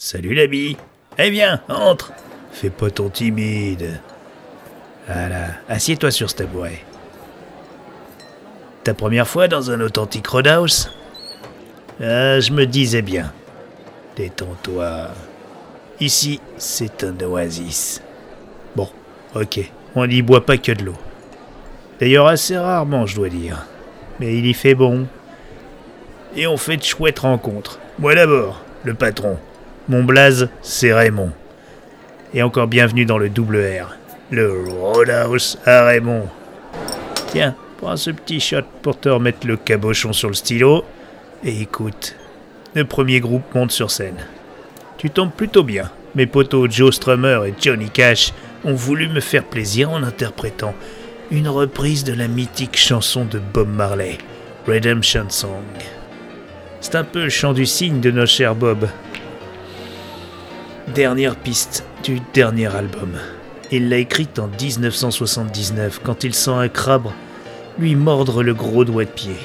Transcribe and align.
Salut 0.00 0.32
l'ami. 0.32 0.76
Eh 1.18 1.28
bien, 1.28 1.60
entre. 1.68 2.12
Fais 2.52 2.70
pas 2.70 2.88
ton 2.88 3.08
timide. 3.08 4.00
Voilà, 5.08 5.46
assieds-toi 5.68 6.12
sur 6.12 6.30
ce 6.30 6.36
tabouret. 6.36 6.84
Ta 8.84 8.94
première 8.94 9.26
fois 9.26 9.48
dans 9.48 9.72
un 9.72 9.80
authentique 9.80 10.28
roadhouse? 10.28 10.92
Ah, 12.00 12.38
je 12.38 12.52
me 12.52 12.64
disais 12.64 13.02
bien. 13.02 13.32
Détends-toi. 14.14 15.08
Ici, 15.98 16.40
c'est 16.58 17.02
un 17.02 17.20
oasis. 17.20 18.00
Bon, 18.76 18.88
ok, 19.34 19.58
on 19.96 20.06
n'y 20.06 20.22
boit 20.22 20.46
pas 20.46 20.58
que 20.58 20.70
de 20.70 20.84
l'eau. 20.84 20.98
D'ailleurs, 21.98 22.28
assez 22.28 22.56
rarement, 22.56 23.04
je 23.04 23.16
dois 23.16 23.30
dire. 23.30 23.66
Mais 24.20 24.38
il 24.38 24.46
y 24.46 24.54
fait 24.54 24.76
bon. 24.76 25.08
Et 26.36 26.46
on 26.46 26.56
fait 26.56 26.76
de 26.76 26.84
chouettes 26.84 27.18
rencontres. 27.18 27.80
Moi 27.98 28.14
d'abord, 28.14 28.62
le 28.84 28.94
patron. 28.94 29.38
Mon 29.88 30.04
blaze, 30.04 30.50
c'est 30.60 30.92
Raymond. 30.92 31.32
Et 32.34 32.42
encore 32.42 32.66
bienvenue 32.66 33.06
dans 33.06 33.16
le 33.16 33.30
double 33.30 33.56
R. 33.56 33.96
Le 34.30 34.64
Roadhouse 34.68 35.58
à 35.64 35.84
Raymond. 35.84 36.28
Tiens, 37.28 37.54
prends 37.78 37.96
ce 37.96 38.10
petit 38.10 38.38
shot 38.38 38.64
pour 38.82 39.00
te 39.00 39.08
remettre 39.08 39.46
le 39.46 39.56
cabochon 39.56 40.12
sur 40.12 40.28
le 40.28 40.34
stylo. 40.34 40.84
Et 41.42 41.62
écoute, 41.62 42.16
le 42.74 42.84
premier 42.84 43.20
groupe 43.20 43.54
monte 43.54 43.70
sur 43.70 43.90
scène. 43.90 44.18
Tu 44.98 45.08
tombes 45.08 45.32
plutôt 45.32 45.62
bien. 45.62 45.90
Mes 46.14 46.26
potos 46.26 46.70
Joe 46.70 46.94
Strummer 46.94 47.46
et 47.46 47.54
Johnny 47.58 47.88
Cash 47.88 48.34
ont 48.64 48.74
voulu 48.74 49.08
me 49.08 49.20
faire 49.20 49.44
plaisir 49.44 49.90
en 49.90 50.02
interprétant 50.02 50.74
une 51.30 51.48
reprise 51.48 52.04
de 52.04 52.12
la 52.12 52.28
mythique 52.28 52.76
chanson 52.76 53.24
de 53.24 53.38
Bob 53.38 53.68
Marley, 53.68 54.18
Redemption 54.66 55.30
Song. 55.30 55.64
C'est 56.82 56.94
un 56.94 57.04
peu 57.04 57.24
le 57.24 57.30
chant 57.30 57.54
du 57.54 57.64
cygne 57.64 58.00
de 58.00 58.10
notre 58.10 58.30
cher 58.30 58.54
Bob. 58.54 58.86
Dernière 60.94 61.36
piste 61.36 61.84
du 62.02 62.20
dernier 62.32 62.74
album. 62.74 63.12
Il 63.70 63.90
l'a 63.90 63.98
écrite 63.98 64.38
en 64.38 64.48
1979 64.48 66.00
quand 66.02 66.24
il 66.24 66.34
sent 66.34 66.50
un 66.50 66.68
crabe 66.68 67.08
lui 67.78 67.94
mordre 67.94 68.42
le 68.42 68.54
gros 68.54 68.84
doigt 68.84 69.04
de 69.04 69.10
pied. 69.10 69.36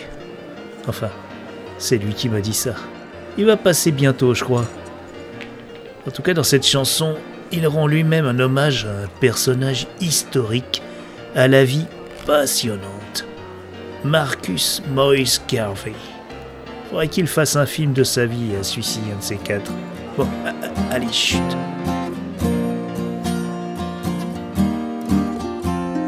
Enfin, 0.88 1.10
c'est 1.78 1.98
lui 1.98 2.14
qui 2.14 2.30
m'a 2.30 2.40
dit 2.40 2.54
ça. 2.54 2.76
Il 3.38 3.46
va 3.46 3.58
passer 3.58 3.92
bientôt, 3.92 4.34
je 4.34 4.44
crois. 4.44 4.66
En 6.08 6.12
tout 6.12 6.22
cas, 6.22 6.34
dans 6.34 6.44
cette 6.44 6.66
chanson, 6.66 7.16
il 7.52 7.68
rend 7.68 7.88
lui-même 7.88 8.26
un 8.26 8.40
hommage 8.40 8.86
à 8.86 9.04
un 9.04 9.08
personnage 9.20 9.88
historique 10.00 10.82
à 11.36 11.48
la 11.50 11.66
vie 11.66 11.88
passionnante. 12.26 13.26
Marcus 14.06 14.82
Moyes 14.90 15.40
Garvey. 15.48 15.94
Faudrait 16.90 17.10
qu'il 17.10 17.28
fasse 17.28 17.58
un 17.58 17.66
film 17.66 17.92
de 17.92 18.04
sa 18.04 18.26
vie 18.26 18.56
à 18.60 18.64
celui-ci, 18.64 19.02
un 19.14 19.18
de 19.18 19.24
ces 19.24 19.38
quatre. 19.38 19.72
Bon, 20.16 20.28
euh, 20.46 20.52
euh, 20.64 20.92
allez, 20.92 21.12
chut. 21.12 21.42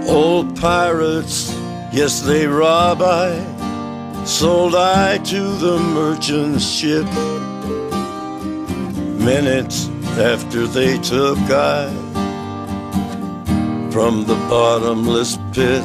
Old 0.07 0.55
pirates, 0.61 1.51
yes, 1.91 2.21
they 2.21 2.45
rob 2.45 3.01
I. 3.01 3.33
Sold 4.25 4.75
I 4.75 5.17
to 5.17 5.41
the 5.57 5.79
merchant 5.79 6.61
ship. 6.61 7.05
Minutes 9.19 9.89
after 10.19 10.67
they 10.67 10.99
took 10.99 11.39
I 11.49 11.89
from 13.91 14.25
the 14.25 14.35
bottomless 14.47 15.37
pit. 15.51 15.83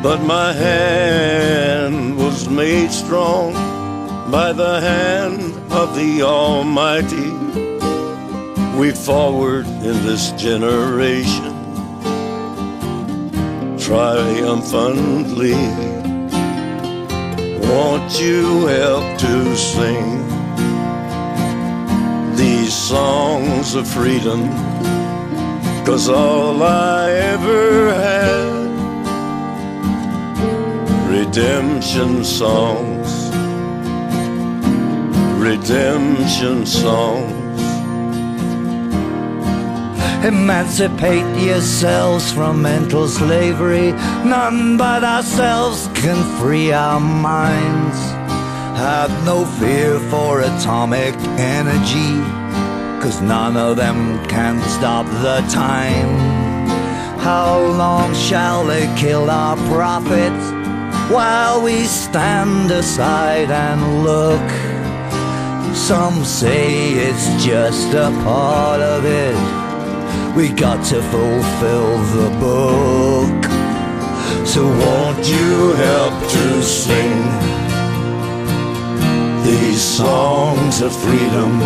But 0.00 0.22
my 0.22 0.52
hand 0.52 2.16
was 2.16 2.48
made 2.48 2.92
strong 2.92 3.52
by 4.30 4.52
the 4.52 4.80
hand 4.80 5.53
of 5.74 5.96
the 5.96 6.22
Almighty. 6.22 7.32
We 8.78 8.92
forward 8.92 9.66
in 9.66 9.96
this 10.06 10.30
generation 10.32 11.52
triumphantly. 13.76 15.58
Won't 17.68 18.20
you 18.20 18.66
help 18.66 19.18
to 19.18 19.56
sing 19.56 20.22
these 22.36 22.72
songs 22.72 23.74
of 23.74 23.88
freedom? 23.88 24.48
Cause 25.84 26.08
all 26.08 26.62
I 26.62 27.10
ever 27.10 27.92
had 27.92 28.54
redemption 31.10 32.24
songs, 32.24 32.93
redemption 35.44 36.64
songs. 36.64 37.60
Emancipate 40.24 41.36
yourselves 41.36 42.32
from 42.32 42.62
mental 42.62 43.06
slavery. 43.06 43.92
None 44.24 44.78
but 44.78 45.04
ourselves 45.04 45.90
can 45.94 46.18
free 46.40 46.72
our 46.72 46.98
minds. 46.98 47.98
Have 48.78 49.12
no 49.26 49.44
fear 49.60 50.00
for 50.10 50.40
atomic 50.40 51.14
energy, 51.38 52.14
cause 53.02 53.20
none 53.20 53.58
of 53.58 53.76
them 53.76 54.26
can 54.28 54.62
stop 54.76 55.04
the 55.26 55.46
time. 55.52 56.08
How 57.20 57.58
long 57.60 58.14
shall 58.14 58.64
they 58.64 58.86
kill 58.96 59.28
our 59.28 59.56
prophets 59.68 60.44
while 61.12 61.62
we 61.62 61.84
stand 61.84 62.70
aside 62.70 63.50
and 63.50 64.04
look? 64.04 64.73
Some 65.74 66.24
say 66.24 66.92
it's 66.92 67.44
just 67.44 67.92
a 67.94 68.10
part 68.22 68.80
of 68.80 69.04
it. 69.04 69.34
We 70.36 70.48
got 70.48 70.84
to 70.86 71.02
fulfill 71.02 71.98
the 72.16 72.30
book. 72.38 73.44
So 74.46 74.64
won't 74.64 75.28
you 75.28 75.72
help 75.74 76.14
to 76.30 76.62
sing 76.62 77.22
these 79.44 79.82
songs 79.82 80.80
of 80.80 80.94
freedom? 80.94 81.58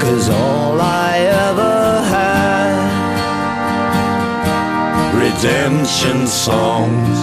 Cause 0.00 0.28
all 0.28 0.80
I 0.80 1.18
ever 1.48 2.02
had 2.14 2.76
redemption 5.22 6.26
songs, 6.28 7.18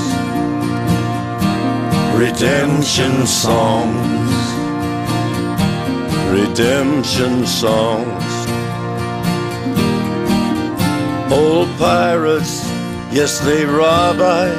redemption 2.15 3.25
songs, 3.25 4.22
redemption 6.33 7.45
songs. 7.45 8.33
Old 11.31 11.69
pirates, 11.77 12.65
yes, 13.11 13.39
they 13.45 13.65
rob 13.65 14.17
I. 14.19 14.49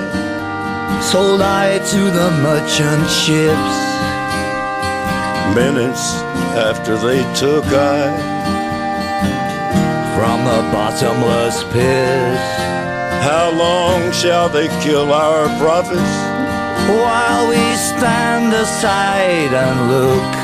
Sold 1.01 1.41
I 1.41 1.79
to 1.93 2.01
the 2.19 2.31
merchant 2.47 3.07
ships. 3.23 3.77
Minutes 5.59 6.05
after 6.71 6.95
they 6.97 7.23
took 7.43 7.67
I 7.67 8.03
from 10.15 10.39
the 10.51 10.61
bottomless 10.71 11.65
pit. 11.73 12.39
How 13.29 13.51
long 13.51 14.12
shall 14.12 14.49
they 14.49 14.69
kill 14.85 15.12
our 15.12 15.47
prophets? 15.59 16.15
While 17.03 17.49
we 17.49 17.62
stand 17.75 18.53
aside 18.55 19.53
and 19.53 19.91
look. 19.91 20.44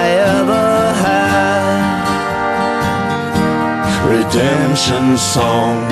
redemption 4.33 5.17
songs. 5.17 5.91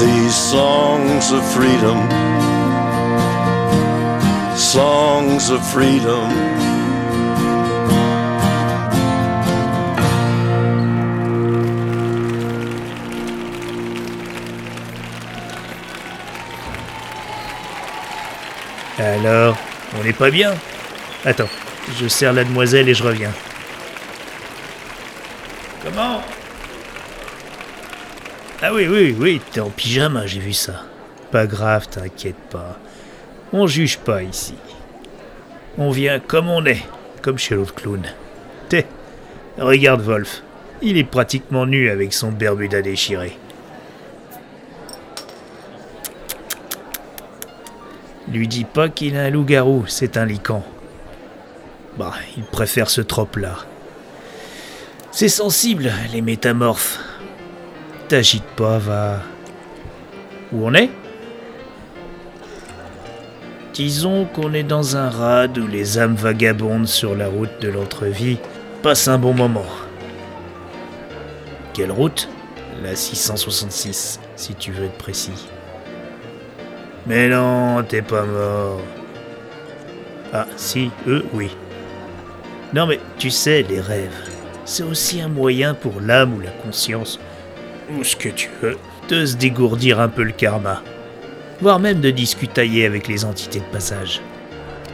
These 0.00 0.34
songs 0.34 1.32
of 1.32 1.44
freedom, 1.52 1.98
songs 4.56 5.50
of 5.50 5.66
freedom. 5.72 6.28
Alors, 19.00 19.56
on 19.98 20.04
n'est 20.04 20.12
pas 20.12 20.30
bien 20.30 20.54
Attends, 21.24 21.48
je 22.00 22.06
sers 22.06 22.32
la 22.32 22.44
demoiselle 22.44 22.88
et 22.88 22.94
je 22.94 23.02
reviens. 23.02 23.32
Ah 26.00 26.22
oui, 28.72 28.86
oui, 28.86 29.16
oui, 29.18 29.40
t'es 29.50 29.58
en 29.58 29.70
pyjama, 29.70 30.26
j'ai 30.26 30.38
vu 30.38 30.52
ça. 30.52 30.82
Pas 31.32 31.46
grave, 31.46 31.88
t'inquiète 31.88 32.38
pas. 32.50 32.78
On 33.52 33.66
juge 33.66 33.98
pas 33.98 34.22
ici. 34.22 34.54
On 35.76 35.90
vient 35.90 36.20
comme 36.20 36.48
on 36.48 36.64
est, 36.66 36.84
comme 37.20 37.38
chez 37.38 37.56
l'autre 37.56 37.74
clown. 37.74 38.02
T'es, 38.68 38.86
regarde 39.58 40.02
Wolf. 40.02 40.42
Il 40.82 40.96
est 40.98 41.04
pratiquement 41.04 41.66
nu 41.66 41.90
avec 41.90 42.12
son 42.12 42.30
bermuda 42.30 42.80
déchiré. 42.80 43.36
Lui 48.28 48.46
dis 48.46 48.64
pas 48.64 48.88
qu'il 48.88 49.16
a 49.16 49.22
un 49.22 49.30
loup-garou, 49.30 49.84
c'est 49.88 50.16
un 50.16 50.26
lican. 50.26 50.62
Bah, 51.96 52.14
il 52.36 52.44
préfère 52.44 52.88
ce 52.88 53.00
trope-là. 53.00 53.56
C'est 55.10 55.28
sensible, 55.28 55.90
les 56.12 56.20
métamorphes. 56.20 56.98
T'agite 58.08 58.44
pas, 58.56 58.78
va. 58.78 59.20
Où 60.52 60.66
on 60.66 60.74
est? 60.74 60.90
Disons 63.74 64.26
qu'on 64.26 64.54
est 64.54 64.62
dans 64.62 64.96
un 64.96 65.08
rad 65.08 65.56
où 65.58 65.66
les 65.66 65.98
âmes 65.98 66.14
vagabondes 66.14 66.86
sur 66.86 67.14
la 67.14 67.28
route 67.28 67.60
de 67.60 67.68
l'entrevie 67.68 68.38
passent 68.82 69.08
un 69.08 69.18
bon 69.18 69.34
moment. 69.34 69.66
Quelle 71.74 71.92
route? 71.92 72.28
La 72.82 72.94
666, 72.94 74.20
si 74.36 74.54
tu 74.54 74.72
veux 74.72 74.84
être 74.84 74.98
précis. 74.98 75.48
Mais 77.06 77.28
non, 77.28 77.82
t'es 77.82 78.02
pas 78.02 78.24
mort. 78.24 78.80
Ah, 80.32 80.46
si, 80.56 80.90
eux, 81.06 81.24
oui. 81.32 81.56
Non, 82.74 82.86
mais 82.86 83.00
tu 83.18 83.30
sais, 83.30 83.64
les 83.68 83.80
rêves, 83.80 84.27
c'est 84.68 84.82
aussi 84.82 85.20
un 85.22 85.28
moyen 85.28 85.72
pour 85.72 86.00
l'âme 86.00 86.34
ou 86.34 86.40
la 86.40 86.50
conscience, 86.50 87.18
ou 87.90 88.04
ce 88.04 88.14
que 88.14 88.28
tu 88.28 88.50
veux, 88.60 88.76
de 89.08 89.24
se 89.24 89.36
dégourdir 89.36 89.98
un 89.98 90.08
peu 90.08 90.22
le 90.22 90.32
karma, 90.32 90.82
voire 91.62 91.80
même 91.80 92.02
de 92.02 92.10
discutailler 92.10 92.84
avec 92.84 93.08
les 93.08 93.24
entités 93.24 93.60
de 93.60 93.72
passage. 93.72 94.20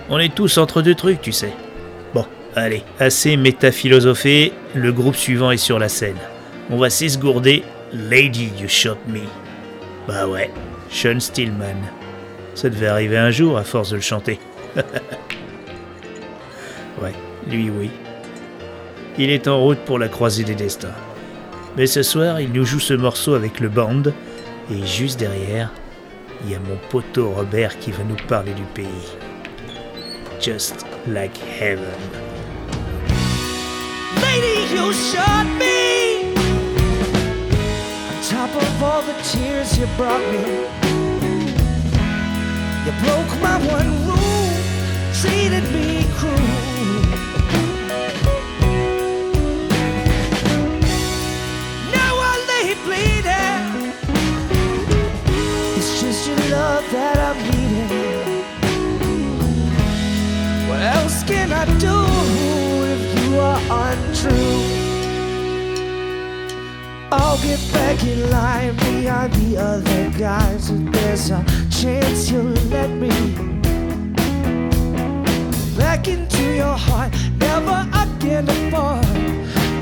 On 0.08 0.20
est 0.20 0.32
tous 0.32 0.58
entre 0.58 0.80
deux 0.80 0.94
trucs, 0.94 1.20
tu 1.20 1.32
sais. 1.32 1.52
Bon, 2.14 2.24
allez, 2.54 2.84
assez 3.00 3.36
métaphilosophé, 3.36 4.52
le 4.74 4.92
groupe 4.92 5.16
suivant 5.16 5.50
est 5.50 5.56
sur 5.56 5.80
la 5.80 5.88
scène. 5.88 6.18
On 6.70 6.76
va 6.78 6.88
s'esgourder 6.88 7.64
Lady 7.92 8.52
You 8.60 8.68
Shot 8.68 8.98
Me. 9.08 9.22
Bah 10.06 10.28
ouais, 10.28 10.52
Sean 10.88 11.18
Stillman. 11.18 11.82
Ça 12.54 12.70
devait 12.70 12.86
arriver 12.86 13.16
un 13.16 13.32
jour 13.32 13.58
à 13.58 13.64
force 13.64 13.90
de 13.90 13.96
le 13.96 14.02
chanter. 14.02 14.38
ouais, 17.02 17.12
lui 17.48 17.70
oui. 17.70 17.90
Il 19.16 19.30
est 19.30 19.46
en 19.46 19.60
route 19.60 19.78
pour 19.80 20.00
la 20.00 20.08
croisée 20.08 20.42
des 20.42 20.56
destins. 20.56 20.94
Mais 21.76 21.86
ce 21.86 22.02
soir, 22.02 22.40
il 22.40 22.52
nous 22.52 22.64
joue 22.64 22.80
ce 22.80 22.94
morceau 22.94 23.34
avec 23.34 23.60
le 23.60 23.68
band, 23.68 24.02
et 24.72 24.86
juste 24.86 25.20
derrière, 25.20 25.70
il 26.44 26.50
y 26.50 26.54
a 26.56 26.58
mon 26.58 26.76
poteau 26.90 27.30
Robert 27.30 27.78
qui 27.78 27.92
va 27.92 28.02
nous 28.02 28.16
parler 28.28 28.52
du 28.54 28.64
pays. 28.74 28.86
Just 30.40 30.84
like 31.06 31.38
heaven. 31.38 31.84
Lady, 34.20 34.74
you 34.74 34.92
shot 34.92 35.46
me. 35.58 36.34
On 38.10 38.20
top 38.28 38.54
of 38.56 38.82
all 38.82 39.02
the 39.02 39.14
tears 39.22 39.78
you 39.78 39.86
brought 39.96 40.22
me, 40.32 40.42
you 42.84 42.92
broke 43.02 43.40
my 43.40 43.58
one 43.72 44.06
rule. 44.06 44.14
Do 61.80 61.96
if 62.94 63.24
you 63.24 63.38
are 63.38 63.60
untrue? 63.88 64.60
I'll 67.10 67.38
get 67.38 67.60
back 67.72 68.02
in 68.04 68.30
line 68.30 68.76
behind 68.76 69.32
the 69.34 69.56
other 69.56 70.10
guys 70.18 70.70
if 70.70 70.92
there's 70.92 71.30
a 71.30 71.44
chance 71.70 72.30
you'll 72.30 72.52
let 72.68 72.90
me 72.90 73.10
back 75.78 76.08
into 76.08 76.42
your 76.54 76.76
heart. 76.76 77.12
Never 77.38 77.88
again 77.94 78.48
apart, 78.48 79.06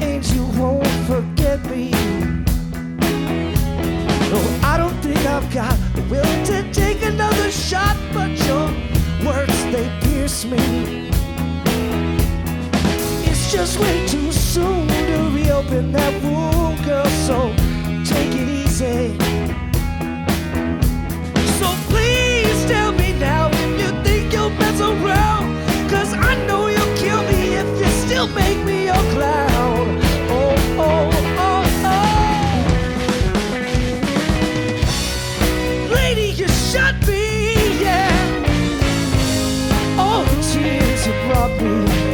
and 0.03 0.25
you 0.33 0.45
won't 0.61 0.87
forget 1.07 1.59
me. 1.71 1.91
No, 4.31 4.41
I 4.63 4.77
don't 4.79 4.99
think 5.01 5.19
I've 5.27 5.53
got 5.53 5.77
the 5.95 6.03
will 6.11 6.45
to 6.47 6.73
take 6.73 7.03
another 7.03 7.51
shot, 7.51 7.97
but 8.13 8.31
your 8.47 8.69
words 9.25 9.65
they 9.73 9.89
pierce 10.03 10.45
me. 10.45 11.12
Just 13.53 13.79
way 13.79 14.07
too 14.07 14.33
soon 14.33 14.89
to 14.89 15.31
reopen 15.35 15.93
that 15.93 16.15
wound, 16.23 16.83
girl. 16.87 17.05
So 17.27 17.53
take 18.03 18.33
it 18.35 18.49
easy. 18.49 19.19
So 21.61 21.69
please 21.93 22.65
tell 22.65 22.93
me 22.93 23.13
now 23.19 23.51
if 23.53 23.79
you 23.79 23.93
think 24.05 24.33
you'll 24.33 24.49
mess 24.51 24.81
around. 24.81 25.55
Cause 25.91 26.15
I 26.15 26.35
know 26.47 26.69
you'll 26.69 26.97
kill 26.97 27.23
me 27.25 27.53
if 27.53 27.67
you 27.79 27.91
still 28.07 28.27
make 28.29 28.65
me 28.65 28.87
your 28.87 29.05
clown. 29.13 30.01
Oh, 30.31 30.57
oh, 30.79 31.11
oh, 31.39 31.67
oh. 35.91 35.95
Lady, 35.95 36.31
you 36.41 36.49
shot 36.49 36.95
me, 37.07 37.83
yeah. 37.83 38.17
All 39.99 40.25
the 40.25 40.37
tears 40.51 41.07
you 41.07 41.13
brought 41.29 41.61
me. 41.61 42.12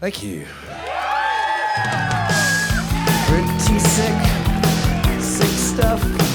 Thank 0.00 0.22
you. 0.22 0.46
Pretty 3.26 3.78
sick, 3.80 5.20
sick 5.20 5.48
stuff. 5.48 6.27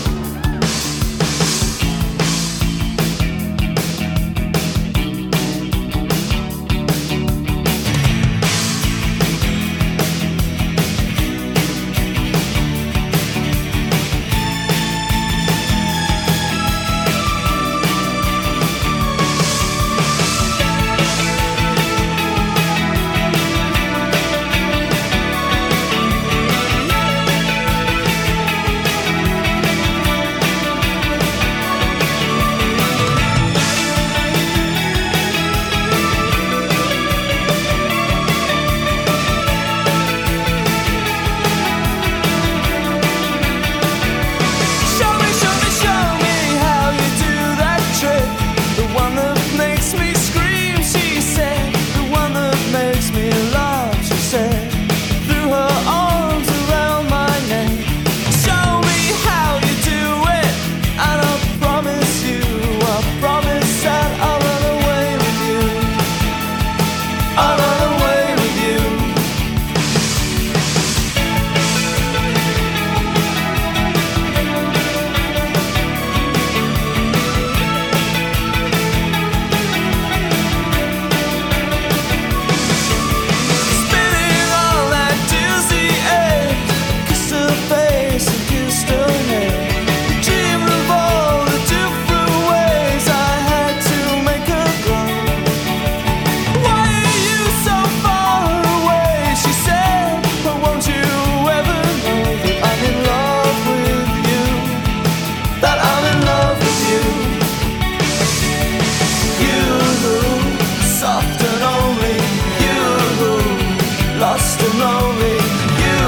Lonely. 114.79 115.37
You, 115.83 116.01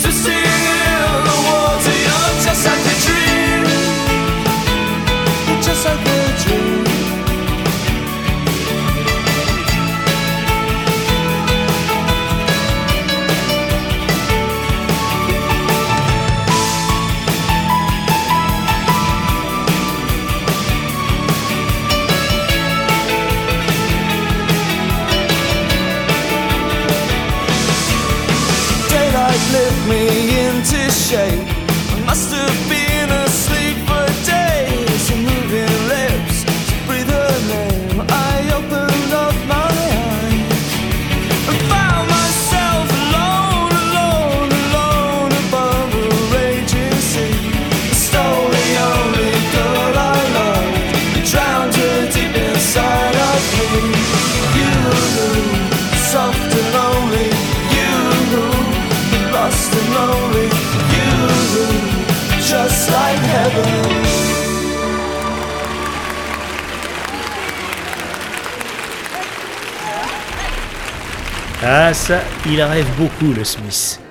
Ah 71.72 71.94
ça, 71.94 72.22
il 72.48 72.60
rêve 72.64 72.88
beaucoup 72.98 73.32
le 73.32 73.44
Smith. 73.44 74.02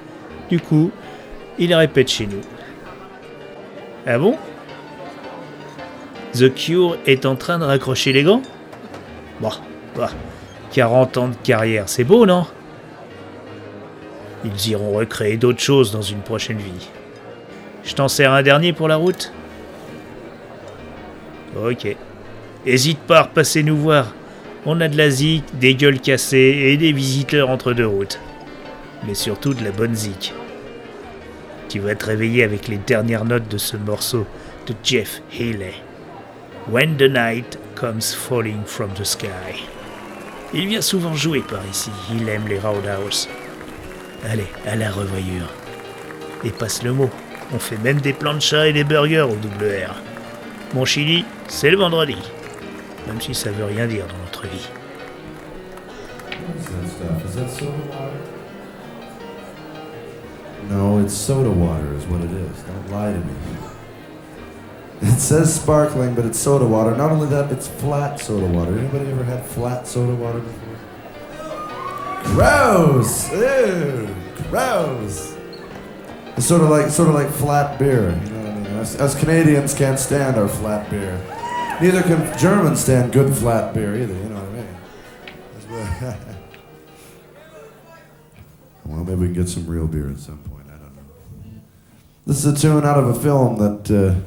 Du 0.49 0.61
coup, 0.61 0.93
il 1.59 1.75
répète 1.75 2.09
chez 2.09 2.29
nous. 2.29 2.41
Ah 4.07 4.17
bon? 4.17 4.37
The 6.35 6.55
Cure 6.55 6.99
est 7.05 7.27
en 7.27 7.35
train 7.35 7.59
de 7.59 7.65
raccrocher 7.65 8.13
les 8.13 8.23
gants? 8.23 8.43
Bon, 9.41 9.51
bah, 9.97 10.11
40 10.71 11.17
ans 11.17 11.29
de 11.31 11.35
carrière, 11.35 11.89
c'est 11.89 12.05
beau, 12.05 12.27
non? 12.27 12.47
Ils 14.45 14.69
iront 14.69 14.93
recréer 14.93 15.37
d'autres 15.37 15.59
choses 15.59 15.91
dans 15.91 16.01
une 16.01 16.21
prochaine 16.21 16.59
vie. 16.59 16.89
Je 17.83 17.93
t'en 17.93 18.07
sers 18.07 18.33
un 18.33 18.45
dernier 18.45 18.73
pour 18.73 18.87
la 18.87 18.95
route? 18.95 19.33
Ok. 21.61 21.89
Hésite 22.65 23.01
pas 23.01 23.19
à 23.19 23.23
repasser 23.23 23.65
nous 23.65 23.77
voir. 23.77 24.15
On 24.71 24.83
a 24.83 24.89
de 24.89 24.99
la 24.99 25.09
zik, 25.09 25.45
des 25.59 25.75
gueules 25.75 25.99
cassées 25.99 26.59
et 26.67 26.77
des 26.77 26.93
visiteurs 26.93 27.49
entre 27.49 27.73
deux 27.73 27.87
routes. 27.87 28.21
Mais 29.07 29.15
surtout 29.15 29.55
de 29.55 29.65
la 29.65 29.71
bonne 29.71 29.95
zik. 29.95 30.35
Tu 31.71 31.79
vas 31.79 31.95
te 31.95 32.05
réveiller 32.05 32.43
avec 32.45 32.69
les 32.69 32.77
dernières 32.77 33.25
notes 33.25 33.49
de 33.49 33.57
ce 33.57 33.79
morceau 33.79 34.27
de 34.67 34.75
Jeff 34.85 35.23
Healey. 35.33 35.73
When 36.71 36.99
the 36.99 37.09
night 37.09 37.59
comes 37.77 38.15
falling 38.15 38.63
from 38.67 38.91
the 38.93 39.05
sky. 39.05 39.65
Il 40.53 40.69
vient 40.69 40.83
souvent 40.83 41.15
jouer 41.15 41.41
par 41.41 41.67
ici, 41.67 41.91
il 42.15 42.29
aime 42.29 42.47
les 42.47 42.59
roundhouse. 42.59 43.27
Allez, 44.31 44.49
à 44.67 44.77
la 44.77 44.91
revoyure. 44.91 45.51
Et 46.45 46.51
passe 46.51 46.83
le 46.83 46.93
mot, 46.93 47.09
on 47.55 47.59
fait 47.59 47.79
même 47.79 48.03
des 48.03 48.13
plans 48.13 48.35
de 48.35 48.41
chat 48.41 48.69
et 48.69 48.75
des 48.75 48.85
burgers 48.85 49.29
au 49.31 49.37
double 49.37 49.65
R. 49.65 49.95
Mon 50.75 50.85
chili, 50.85 51.25
c'est 51.47 51.71
le 51.71 51.79
vendredi. 51.79 52.19
Même 53.09 53.21
si 53.23 53.35
ça 53.35 53.51
veut 53.51 53.65
rien 53.65 53.87
dire 53.87 54.07
dans 54.07 54.19
notre 54.19 54.47
vie. 54.47 54.69
No, 60.69 60.99
it's 60.99 61.15
soda 61.15 61.51
water, 61.51 61.95
is 61.97 62.07
what 62.07 62.21
it 62.21 62.31
is. 62.31 62.63
Don't 62.65 62.91
lie 62.91 63.13
to 63.13 63.19
me. 63.19 63.33
It 65.01 65.19
says 65.19 65.55
sparkling, 65.55 66.15
but 66.15 66.27
it's 66.27 66.39
soda 66.39 66.67
water. 66.67 66.95
Not 66.95 67.11
only 67.11 67.29
that, 67.29 67.51
it's 67.51 67.69
flat 67.69 68.21
soda 68.21 68.47
water. 68.47 68.79
Anybody 68.79 69.11
ever 69.11 69.25
had 69.25 69.45
flat 69.47 69.87
soda 69.87 70.15
water 70.15 70.41
before? 70.41 70.77
Gross! 72.25 73.33
Ew! 73.33 74.15
Gross! 74.51 75.35
It's 76.37 76.47
sort 76.47 76.61
of 76.61 76.69
like 76.69 76.91
sort 76.91 77.09
of 77.09 77.15
like 77.15 77.31
flat 77.31 77.79
beer. 77.79 78.11
You 78.25 78.31
know 78.31 78.41
what 78.41 78.51
I 78.51 78.55
mean? 78.55 78.67
Us, 78.79 79.01
us 79.01 79.19
Canadians 79.19 79.73
can't 79.73 79.99
stand 79.99 80.37
our 80.37 80.49
flat 80.49 80.91
beer. 80.91 81.19
Neither 81.81 82.03
can 82.03 82.39
Germans 82.39 82.81
stand 82.81 83.13
good 83.13 83.35
flat 83.37 83.73
beer 83.73 83.95
either. 83.95 84.15
You 84.15 84.29
know 84.29 84.43
what 84.43 84.45
I 84.45 86.13
mean? 86.13 86.35
Well, 88.89 89.05
maybe 89.05 89.17
we 89.17 89.27
can 89.27 89.35
get 89.35 89.51
some 89.51 89.67
real 89.67 89.87
beer 89.87 90.09
at 90.09 90.19
some 90.19 90.39
point. 90.39 90.65
I 90.67 90.79
don't 90.79 90.97
know. 90.97 91.03
This 92.27 92.43
is 92.43 92.47
a 92.47 92.59
tune 92.59 92.87
out 92.87 92.97
of 92.97 93.09
a 93.09 93.21
film 93.21 93.59
that 93.59 93.91
uh, 93.91 94.19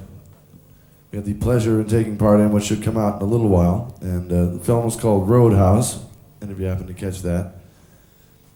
we 1.12 1.18
had 1.18 1.26
the 1.26 1.34
pleasure 1.34 1.80
of 1.80 1.90
taking 1.90 2.16
part 2.16 2.40
in, 2.40 2.52
which 2.52 2.66
should 2.66 2.84
come 2.84 2.96
out 2.96 3.16
in 3.16 3.22
a 3.24 3.26
little 3.26 3.50
while. 3.50 3.98
And 4.02 4.32
uh, 4.32 4.46
the 4.54 4.60
film 4.60 4.86
was 4.86 4.96
called 4.96 5.28
Roadhouse. 5.28 6.06
And 6.42 6.52
if 6.52 6.60
you 6.60 6.66
happen 6.66 6.86
to 6.86 6.94
catch 6.94 7.24
that. 7.24 7.56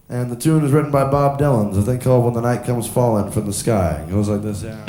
And 0.09 0.31
the 0.31 0.35
tune 0.35 0.63
is 0.63 0.71
written 0.71 0.91
by 0.91 1.09
Bob 1.09 1.39
Dylan. 1.39 1.75
A 1.75 1.81
thing 1.81 1.99
called 1.99 2.23
When 2.23 2.35
the 2.35 2.41
Night 2.41 2.63
Comes 2.65 2.87
Falling 2.87 3.31
from 3.31 3.47
the 3.47 3.53
Sky. 3.53 4.05
It 4.07 4.11
goes 4.11 4.29
like 4.29 4.43
this. 4.43 4.61
Got 4.61 4.87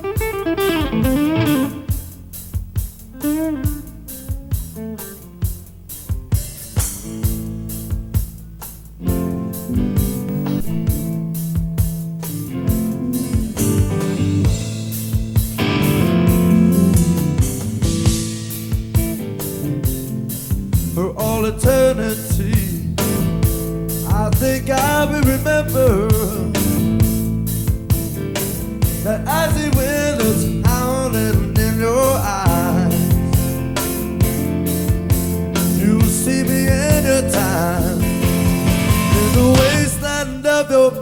for 0.00 0.31
wasteland 40.72 41.01